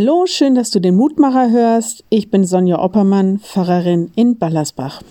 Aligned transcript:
Hallo, 0.00 0.26
schön, 0.26 0.54
dass 0.54 0.70
du 0.70 0.80
den 0.80 0.94
Mutmacher 0.94 1.50
hörst. 1.50 2.04
Ich 2.08 2.30
bin 2.30 2.44
Sonja 2.44 2.80
Oppermann, 2.80 3.40
Pfarrerin 3.40 4.12
in 4.14 4.38
Ballersbach. 4.38 5.02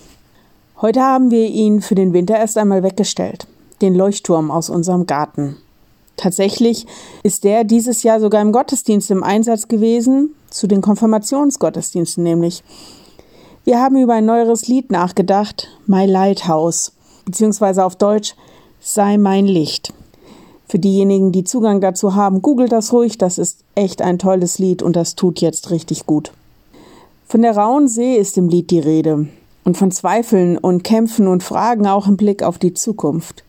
Heute 0.80 1.02
haben 1.02 1.30
wir 1.30 1.46
ihn 1.46 1.82
für 1.82 1.94
den 1.94 2.14
Winter 2.14 2.38
erst 2.38 2.56
einmal 2.56 2.82
weggestellt, 2.82 3.46
den 3.82 3.94
Leuchtturm 3.94 4.50
aus 4.50 4.70
unserem 4.70 5.04
Garten. 5.04 5.58
Tatsächlich 6.16 6.86
ist 7.22 7.44
der 7.44 7.64
dieses 7.64 8.02
Jahr 8.02 8.18
sogar 8.18 8.40
im 8.40 8.50
Gottesdienst 8.50 9.10
im 9.10 9.22
Einsatz 9.22 9.68
gewesen, 9.68 10.34
zu 10.48 10.66
den 10.66 10.80
Konfirmationsgottesdiensten 10.80 12.24
nämlich. 12.24 12.64
Wir 13.64 13.82
haben 13.82 13.98
über 13.98 14.14
ein 14.14 14.24
neueres 14.24 14.68
Lied 14.68 14.90
nachgedacht, 14.90 15.68
My 15.86 16.06
Lighthouse, 16.06 16.92
beziehungsweise 17.26 17.84
auf 17.84 17.96
Deutsch 17.96 18.34
Sei 18.80 19.18
mein 19.18 19.44
Licht. 19.44 19.92
Für 20.68 20.78
diejenigen, 20.78 21.32
die 21.32 21.44
Zugang 21.44 21.80
dazu 21.80 22.14
haben, 22.14 22.42
googelt 22.42 22.72
das 22.72 22.92
ruhig. 22.92 23.16
Das 23.16 23.38
ist 23.38 23.64
echt 23.74 24.02
ein 24.02 24.18
tolles 24.18 24.58
Lied 24.58 24.82
und 24.82 24.96
das 24.96 25.14
tut 25.14 25.40
jetzt 25.40 25.70
richtig 25.70 26.04
gut. 26.04 26.32
Von 27.26 27.42
der 27.42 27.56
rauen 27.56 27.88
See 27.88 28.16
ist 28.16 28.36
im 28.36 28.48
Lied 28.48 28.70
die 28.70 28.78
Rede 28.78 29.28
und 29.64 29.76
von 29.76 29.90
Zweifeln 29.90 30.58
und 30.58 30.84
Kämpfen 30.84 31.26
und 31.26 31.42
Fragen 31.42 31.86
auch 31.86 32.06
im 32.06 32.16
Blick 32.16 32.42
auf 32.42 32.58
die 32.58 32.74
Zukunft. 32.74 33.44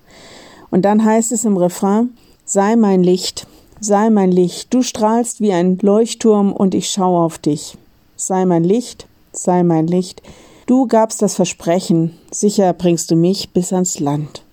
Und 0.72 0.84
dann 0.84 1.04
heißt 1.04 1.32
es 1.32 1.46
im 1.46 1.58
Refrain, 1.58 2.10
sei 2.46 2.76
mein 2.76 3.04
Licht, 3.04 3.48
sei 3.80 4.10
mein 4.10 4.32
Licht, 4.32 4.74
du 4.74 4.82
strahlst 4.82 5.42
wie 5.42 5.54
ein 5.54 5.78
Leuchtturm 5.82 6.54
und 6.54 6.76
ich 6.76 6.90
schaue 6.90 7.24
auf 7.24 7.38
dich. 7.38 7.78
Sei 8.16 8.46
mein 8.46 8.64
Licht, 8.64 9.08
sei 9.32 9.64
mein 9.64 9.88
Licht, 9.88 10.22
du 10.66 10.88
gabst 10.88 11.22
das 11.22 11.36
Versprechen, 11.36 12.18
sicher 12.32 12.74
bringst 12.74 13.12
du 13.12 13.16
mich 13.16 13.52
bis 13.52 13.72
ans 13.72 14.00
Land. 14.00 14.44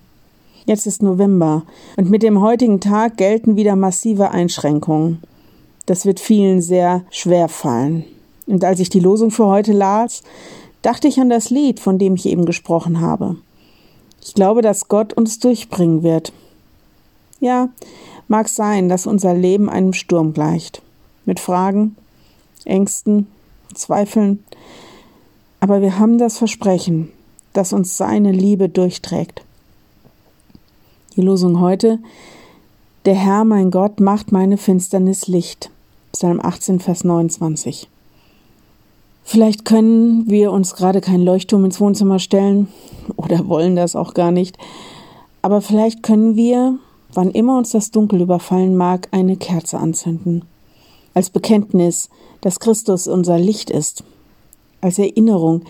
Jetzt 0.67 0.85
ist 0.85 1.01
November 1.01 1.63
und 1.95 2.09
mit 2.09 2.23
dem 2.23 2.41
heutigen 2.41 2.81
Tag 2.81 3.15
gelten 3.15 3.55
wieder 3.55 3.77
massive 3.77 4.31
Einschränkungen. 4.31 5.23
Das 5.85 6.05
wird 6.05 6.19
vielen 6.19 6.61
sehr 6.61 7.05
schwer 7.09 7.47
fallen. 7.47 8.03
Und 8.47 8.65
als 8.65 8.81
ich 8.81 8.89
die 8.89 8.99
Losung 8.99 9.31
für 9.31 9.45
heute 9.45 9.71
las, 9.71 10.23
dachte 10.81 11.07
ich 11.07 11.21
an 11.21 11.29
das 11.29 11.49
Lied, 11.51 11.79
von 11.79 11.97
dem 11.97 12.15
ich 12.15 12.25
eben 12.25 12.43
gesprochen 12.43 12.99
habe. 12.99 13.37
Ich 14.21 14.33
glaube, 14.33 14.61
dass 14.61 14.89
Gott 14.89 15.13
uns 15.13 15.39
durchbringen 15.39 16.03
wird. 16.03 16.33
Ja, 17.39 17.69
mag 18.27 18.49
sein, 18.49 18.89
dass 18.89 19.07
unser 19.07 19.33
Leben 19.33 19.69
einem 19.69 19.93
Sturm 19.93 20.33
gleicht. 20.33 20.81
Mit 21.23 21.39
Fragen, 21.39 21.95
Ängsten, 22.65 23.27
Zweifeln. 23.73 24.43
Aber 25.61 25.81
wir 25.81 25.97
haben 25.97 26.17
das 26.17 26.37
Versprechen, 26.37 27.09
dass 27.53 27.71
uns 27.71 27.95
seine 27.95 28.33
Liebe 28.33 28.67
durchträgt. 28.67 29.45
Die 31.17 31.23
Losung 31.23 31.59
heute. 31.59 31.97
Der 33.05 33.15
Herr, 33.15 33.43
mein 33.43 33.71
Gott, 33.71 33.99
macht 33.99 34.31
meine 34.31 34.55
Finsternis 34.55 35.25
Licht. 35.25 35.71
Psalm 36.11 36.39
18, 36.39 36.79
Vers 36.79 37.03
29. 37.03 37.89
Vielleicht 39.23 39.65
können 39.65 40.29
wir 40.29 40.51
uns 40.51 40.75
gerade 40.75 41.01
kein 41.01 41.23
Leuchtturm 41.23 41.65
ins 41.65 41.79
Wohnzimmer 41.79 42.19
stellen 42.19 42.67
oder 43.15 43.47
wollen 43.47 43.75
das 43.75 43.95
auch 43.95 44.13
gar 44.13 44.29
nicht. 44.29 44.59
Aber 45.41 45.61
vielleicht 45.61 46.03
können 46.03 46.35
wir, 46.35 46.77
wann 47.11 47.31
immer 47.31 47.57
uns 47.57 47.71
das 47.71 47.89
Dunkel 47.89 48.21
überfallen 48.21 48.77
mag, 48.77 49.07
eine 49.09 49.37
Kerze 49.37 49.79
anzünden. 49.79 50.45
Als 51.15 51.31
Bekenntnis, 51.31 52.11
dass 52.41 52.59
Christus 52.59 53.07
unser 53.07 53.39
Licht 53.39 53.71
ist. 53.71 54.03
Als 54.81 54.99
Erinnerung, 54.99 55.63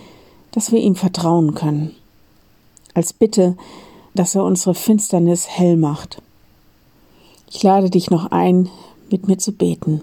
dass 0.51 0.73
wir 0.73 0.79
ihm 0.79 0.95
vertrauen 0.95 1.55
können. 1.55 1.95
Als 2.93 3.13
Bitte, 3.13 3.55
dass 4.17 4.35
er 4.35 4.43
unsere 4.43 4.75
Finsternis 4.75 5.47
hell 5.47 5.77
macht. 5.77 6.21
Ich 7.49 7.63
lade 7.63 7.89
dich 7.89 8.09
noch 8.09 8.31
ein, 8.31 8.69
mit 9.09 9.27
mir 9.27 9.37
zu 9.37 9.53
beten. 9.53 10.01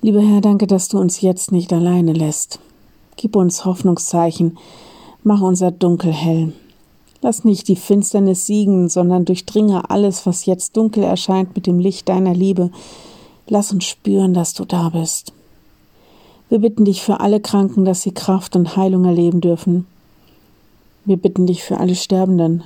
Lieber 0.00 0.22
Herr, 0.22 0.40
danke, 0.40 0.66
dass 0.66 0.88
du 0.88 0.98
uns 0.98 1.20
jetzt 1.20 1.52
nicht 1.52 1.72
alleine 1.72 2.12
lässt. 2.12 2.58
Gib 3.16 3.36
uns 3.36 3.64
Hoffnungszeichen, 3.64 4.58
mach 5.22 5.40
unser 5.42 5.70
Dunkel 5.70 6.12
hell. 6.12 6.52
Lass 7.20 7.44
nicht 7.44 7.68
die 7.68 7.76
Finsternis 7.76 8.46
siegen, 8.46 8.88
sondern 8.88 9.24
durchdringe 9.24 9.90
alles, 9.90 10.26
was 10.26 10.44
jetzt 10.44 10.76
dunkel 10.76 11.04
erscheint, 11.04 11.54
mit 11.54 11.68
dem 11.68 11.78
Licht 11.78 12.08
deiner 12.08 12.34
Liebe. 12.34 12.70
Lass 13.46 13.72
uns 13.72 13.84
spüren, 13.84 14.34
dass 14.34 14.54
du 14.54 14.64
da 14.64 14.88
bist. 14.88 15.32
Wir 16.48 16.58
bitten 16.58 16.84
dich 16.84 17.02
für 17.02 17.20
alle 17.20 17.40
Kranken, 17.40 17.84
dass 17.84 18.02
sie 18.02 18.12
Kraft 18.12 18.56
und 18.56 18.76
Heilung 18.76 19.04
erleben 19.04 19.40
dürfen. 19.40 19.86
Wir 21.04 21.16
bitten 21.16 21.46
dich 21.46 21.64
für 21.64 21.78
alle 21.78 21.96
Sterbenden, 21.96 22.62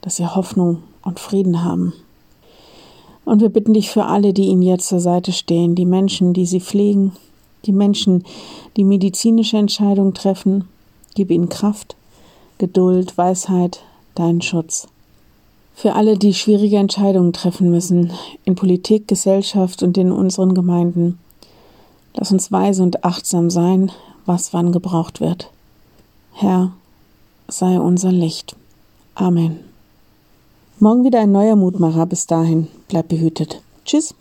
dass 0.00 0.16
sie 0.16 0.26
Hoffnung 0.26 0.84
und 1.02 1.18
Frieden 1.18 1.64
haben. 1.64 1.92
Und 3.24 3.40
wir 3.40 3.48
bitten 3.48 3.74
dich 3.74 3.90
für 3.90 4.04
alle, 4.04 4.32
die 4.32 4.44
ihnen 4.44 4.62
jetzt 4.62 4.88
zur 4.88 5.00
Seite 5.00 5.32
stehen, 5.32 5.74
die 5.74 5.84
Menschen, 5.84 6.32
die 6.32 6.46
sie 6.46 6.60
pflegen, 6.60 7.10
die 7.64 7.72
Menschen, 7.72 8.22
die 8.76 8.84
medizinische 8.84 9.56
Entscheidungen 9.56 10.14
treffen. 10.14 10.68
Gib 11.16 11.32
ihnen 11.32 11.48
Kraft, 11.48 11.96
Geduld, 12.58 13.18
Weisheit, 13.18 13.80
deinen 14.14 14.42
Schutz. 14.42 14.86
Für 15.74 15.94
alle, 15.94 16.16
die 16.16 16.34
schwierige 16.34 16.76
Entscheidungen 16.76 17.32
treffen 17.32 17.68
müssen, 17.70 18.12
in 18.44 18.54
Politik, 18.54 19.08
Gesellschaft 19.08 19.82
und 19.82 19.98
in 19.98 20.12
unseren 20.12 20.54
Gemeinden. 20.54 21.18
Lass 22.14 22.30
uns 22.30 22.52
weise 22.52 22.84
und 22.84 23.04
achtsam 23.04 23.50
sein, 23.50 23.90
was 24.24 24.54
wann 24.54 24.70
gebraucht 24.70 25.20
wird. 25.20 25.50
Herr, 26.32 26.72
sei 27.48 27.78
unser 27.78 28.12
Licht. 28.12 28.56
Amen. 29.14 29.60
Morgen 30.78 31.04
wieder 31.04 31.20
ein 31.20 31.32
neuer 31.32 31.56
Mutmacher. 31.56 32.06
Bis 32.06 32.26
dahin, 32.26 32.68
bleib 32.88 33.08
behütet. 33.08 33.62
Tschüss. 33.84 34.14